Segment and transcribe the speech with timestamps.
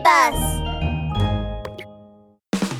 [0.00, 0.60] Baby Bus.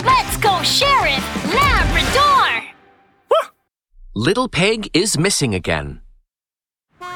[0.05, 2.71] Let's go, Sheriff Labrador!
[4.15, 6.01] Little Pig is missing again.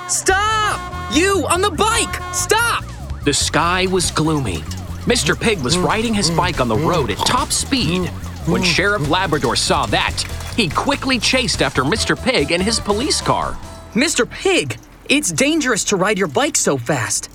[0.08, 0.80] Stop!
[1.14, 2.34] You on the bike!
[2.34, 2.84] Stop!
[3.24, 4.58] The sky was gloomy.
[5.06, 5.38] Mr.
[5.38, 8.08] Pig was riding his bike on the road at top speed.
[8.46, 10.22] When Sheriff Labrador saw that,
[10.56, 12.20] he quickly chased after Mr.
[12.22, 13.52] Pig and his police car.
[13.94, 14.28] Mr.
[14.28, 14.78] Pig,
[15.08, 17.30] it's dangerous to ride your bike so fast.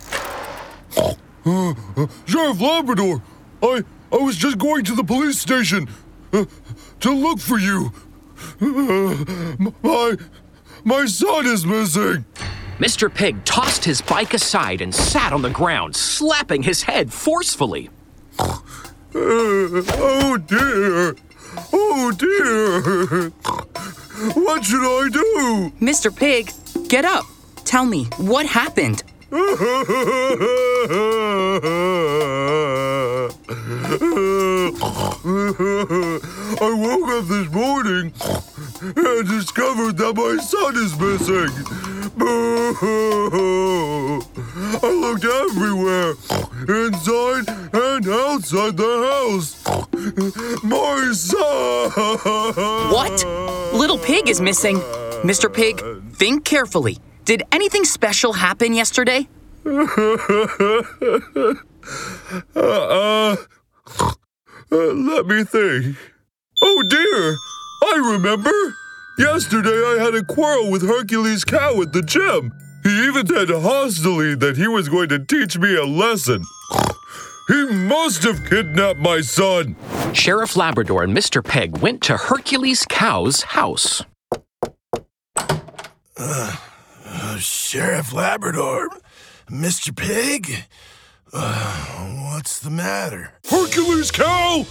[1.46, 3.22] Sheriff Labrador,
[3.62, 5.88] I I was just going to the police station
[6.34, 6.46] uh,
[7.00, 7.92] to look for you.
[8.62, 9.16] Uh,
[9.84, 10.18] my
[10.84, 12.26] my son is missing.
[12.80, 13.14] Mr.
[13.14, 17.90] Pig tossed his bike aside and sat on the ground, slapping his head forcefully.
[18.40, 18.56] Uh,
[19.14, 21.16] oh dear.
[21.74, 23.30] Oh dear.
[24.34, 25.72] What should I do?
[25.80, 26.16] Mr.
[26.16, 26.52] Pig,
[26.88, 27.26] get up.
[27.66, 29.04] Tell me, what happened?
[40.76, 41.50] is missing.
[44.82, 46.14] I looked everywhere,
[46.68, 49.56] inside and outside the house.
[50.64, 51.92] My son!
[52.92, 53.26] What?
[53.74, 54.78] Little Pig is missing.
[55.24, 55.52] Mr.
[55.54, 55.82] Pig,
[56.14, 56.98] think carefully.
[57.26, 59.28] Did anything special happen yesterday?
[62.56, 63.36] Uh,
[64.72, 65.96] uh, let me think.
[66.62, 67.36] Oh dear!
[67.84, 68.52] I remember!
[69.20, 72.54] Yesterday I had a quarrel with Hercules Cow at the gym.
[72.84, 76.42] He even said hostilely that he was going to teach me a lesson.
[77.50, 79.76] He must have kidnapped my son!
[80.14, 81.46] Sheriff Labrador and Mr.
[81.46, 84.04] Pig went to Hercules Cow's house.
[87.40, 88.88] Sheriff Labrador,
[89.50, 89.94] Mr.
[89.94, 90.64] Pig,
[91.34, 93.34] uh, what's the matter?
[93.50, 94.66] Hercules Cow!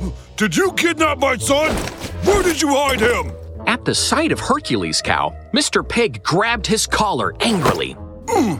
[0.00, 0.10] Huh?
[0.36, 1.74] Did you kidnap my son?
[2.24, 3.32] Where did you hide him?
[3.66, 5.88] At the sight of Hercules Cow, Mr.
[5.88, 7.94] Pig grabbed his collar angrily.
[8.26, 8.58] Mm.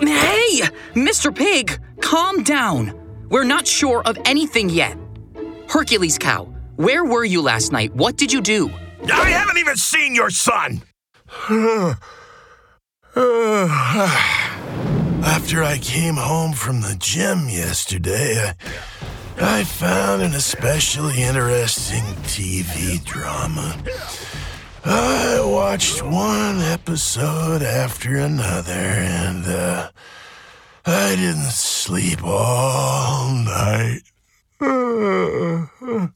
[0.00, 0.60] Hey!
[0.94, 1.34] Mr.
[1.34, 2.94] Pig, calm down.
[3.28, 4.96] We're not sure of anything yet.
[5.68, 6.44] Hercules Cow,
[6.76, 7.94] where were you last night?
[7.94, 8.70] What did you do?
[9.12, 10.82] I haven't even seen your son!
[15.24, 18.54] After I came home from the gym yesterday, I,
[19.40, 23.76] I found an especially interesting TV drama.
[24.84, 29.90] I watched one episode after another, and uh,
[30.86, 34.02] I didn't sleep all night.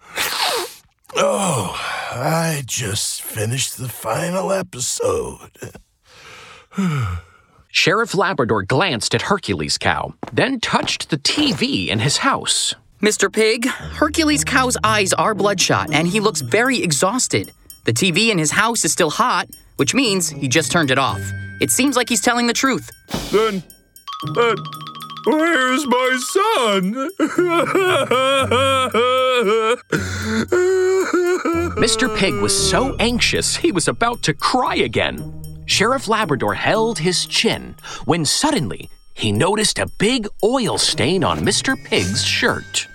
[1.15, 1.79] Oh,
[2.11, 5.51] I just finished the final episode.
[7.69, 12.75] Sheriff Labrador glanced at Hercules Cow, then touched the TV in his house.
[13.03, 13.33] Mr.
[13.33, 17.51] Pig, Hercules Cow's eyes are bloodshot and he looks very exhausted.
[17.83, 21.21] The TV in his house is still hot, which means he just turned it off.
[21.61, 22.93] It seems like he's telling the truth.
[23.33, 23.65] Then,
[24.37, 24.57] then,
[25.27, 26.95] where's my son?
[31.75, 32.17] Mr.
[32.17, 35.43] Pig was so anxious he was about to cry again.
[35.67, 37.75] Sheriff Labrador held his chin
[38.05, 41.77] when suddenly he noticed a big oil stain on Mr.
[41.83, 42.87] Pig's shirt.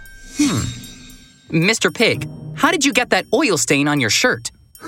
[1.50, 1.94] Mr.
[1.94, 4.52] Pig, how did you get that oil stain on your shirt?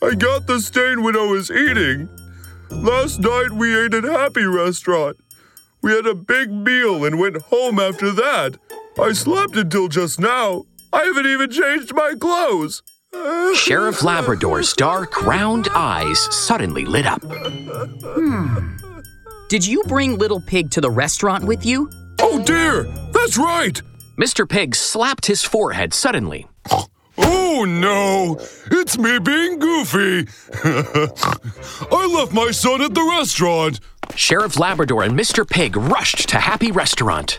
[0.00, 2.08] I got the stain when I was eating.
[2.70, 5.16] Last night we ate at Happy Restaurant.
[5.82, 8.58] We had a big meal and went home after that.
[9.00, 10.64] I slept until just now.
[10.92, 12.82] I haven't even changed my clothes.
[13.54, 17.22] Sheriff Labrador's dark, round eyes suddenly lit up.
[17.24, 18.76] Hmm.
[19.48, 21.90] Did you bring Little Pig to the restaurant with you?
[22.20, 23.80] Oh dear, that's right.
[24.16, 24.48] Mr.
[24.48, 26.46] Pig slapped his forehead suddenly.
[27.16, 28.36] Oh no,
[28.70, 30.28] it's me being goofy.
[30.64, 33.80] I left my son at the restaurant.
[34.14, 35.48] Sheriff Labrador and Mr.
[35.48, 37.38] Pig rushed to Happy Restaurant.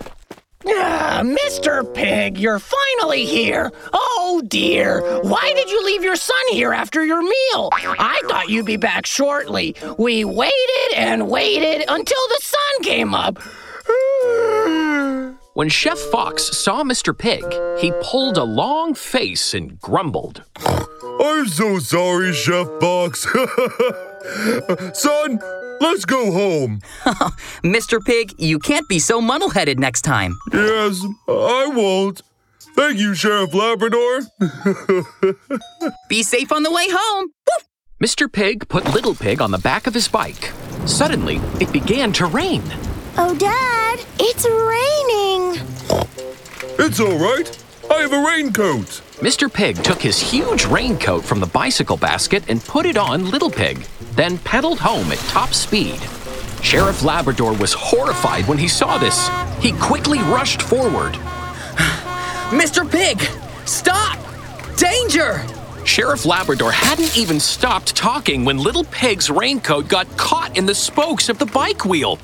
[0.67, 1.91] Ah, Mr.
[1.93, 3.71] Pig, you're finally here.
[3.93, 5.21] Oh dear.
[5.21, 7.69] Why did you leave your son here after your meal?
[7.73, 9.75] I thought you'd be back shortly.
[9.97, 13.39] We waited and waited until the sun came up.
[15.59, 17.11] When Chef Fox saw Mr.
[17.13, 17.43] Pig,
[17.81, 20.41] he pulled a long face and grumbled.
[20.65, 23.23] I'm so sorry, Chef Fox.
[24.97, 25.41] son,
[25.81, 26.79] let's go home.
[27.61, 27.99] Mr.
[28.01, 30.39] Pig, you can't be so muddle headed next time.
[30.53, 32.21] Yes, I won't.
[32.77, 34.21] Thank you, Sheriff Labrador.
[36.07, 37.33] Be safe on the way home.
[37.45, 37.67] Woof!
[38.01, 38.31] Mr.
[38.31, 40.53] Pig put Little Pig on the back of his bike.
[40.85, 42.63] Suddenly, it began to rain.
[43.17, 45.61] Oh, Dad, it's raining.
[46.77, 47.63] It's all right.
[47.89, 49.01] I have a raincoat.
[49.19, 49.51] Mr.
[49.51, 53.85] Pig took his huge raincoat from the bicycle basket and put it on Little Pig,
[54.13, 55.99] then pedaled home at top speed.
[56.61, 59.29] Sheriff Labrador was horrified when he saw this.
[59.59, 61.13] He quickly rushed forward.
[62.51, 62.89] Mr.
[62.89, 63.21] Pig,
[63.65, 64.17] stop!
[64.77, 65.43] Danger!
[65.85, 71.29] Sheriff Labrador hadn't even stopped talking when Little Pig's raincoat got caught in the spokes
[71.29, 72.19] of the bike wheel.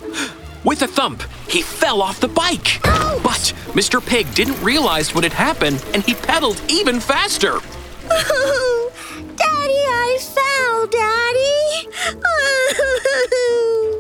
[0.66, 2.82] With a thump, he fell off the bike.
[2.82, 4.04] But Mr.
[4.04, 7.60] Pig didn't realize what had happened and he pedaled even faster.
[8.10, 11.90] Daddy, I fell, Daddy.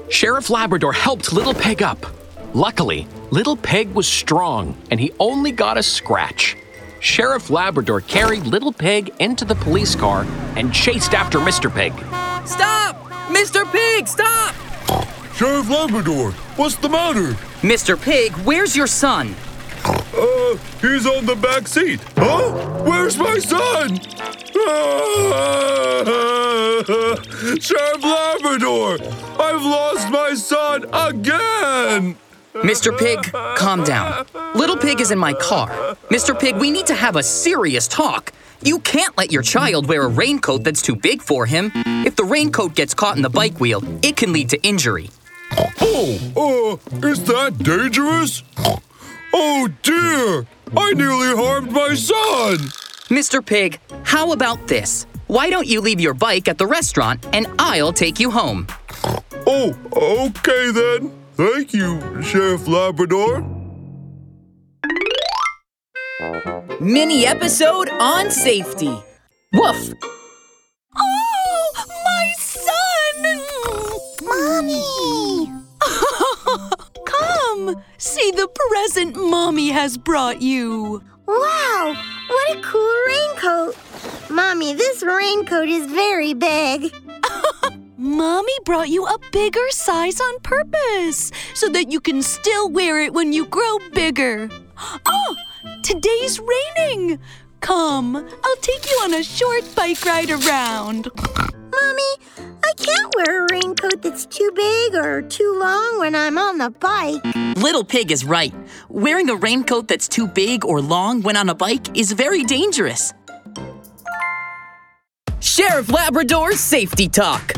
[0.12, 2.03] Sheriff Labrador helped Little Pig up.
[2.56, 6.57] Luckily, Little Pig was strong and he only got a scratch.
[7.00, 10.25] Sheriff Labrador carried Little Pig into the police car
[10.56, 11.71] and chased after Mr.
[11.71, 11.94] Pig.
[12.47, 13.06] Stop!
[13.29, 13.71] Mr.
[13.71, 14.55] Pig, stop!
[15.36, 17.34] Sheriff Labrador, what's the matter?
[17.60, 18.02] Mr.
[18.02, 19.36] Pig, where's your son?
[19.84, 22.00] Uh, he's on the back seat.
[22.16, 22.54] Huh?
[22.86, 24.00] Where's my son?
[24.56, 26.04] Ah!
[27.60, 28.98] Sheriff Labrador,
[29.38, 32.16] I've lost my son again.
[32.54, 32.98] Mr.
[32.98, 33.22] Pig,
[33.58, 34.26] calm down.
[34.56, 35.68] Little Pig is in my car.
[36.10, 36.40] Mr.
[36.40, 38.32] Pig, we need to have a serious talk.
[38.62, 41.74] You can't let your child wear a raincoat that's too big for him.
[42.06, 45.10] If the raincoat gets caught in the bike wheel, it can lead to injury.
[46.07, 48.44] Oh, uh, is that dangerous?
[49.34, 50.46] Oh dear,
[50.78, 52.57] I nearly harmed my son.
[53.10, 53.44] Mr.
[53.44, 55.07] Pig, how about this?
[55.25, 58.68] Why don't you leave your bike at the restaurant and I'll take you home?
[59.48, 61.12] Oh, okay then.
[61.34, 63.42] Thank you, Sheriff Labrador.
[66.80, 68.96] Mini episode on safety.
[69.54, 69.90] Woof!
[78.86, 81.02] Present Mommy has brought you.
[81.26, 81.96] Wow,
[82.28, 83.76] what a cool raincoat.
[84.30, 86.94] Mommy, this raincoat is very big.
[87.98, 93.12] Mommy brought you a bigger size on purpose so that you can still wear it
[93.12, 94.52] when you grow bigger.
[95.08, 95.36] Oh,
[95.82, 97.20] today's raining.
[97.65, 101.09] Come, I'll take you on a short bike ride around.
[101.15, 102.12] Mommy,
[102.63, 106.69] I can't wear a raincoat that's too big or too long when I'm on the
[106.69, 107.25] bike.
[107.57, 108.53] Little Pig is right.
[108.88, 113.13] Wearing a raincoat that's too big or long when on a bike is very dangerous.
[115.39, 117.56] Sheriff Labrador's Safety Talk.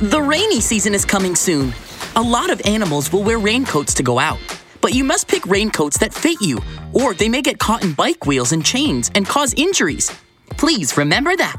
[0.00, 1.72] The rainy season is coming soon.
[2.16, 4.40] A lot of animals will wear raincoats to go out.
[4.84, 6.58] But you must pick raincoats that fit you,
[6.92, 10.12] or they may get caught in bike wheels and chains and cause injuries.
[10.58, 11.56] Please remember that.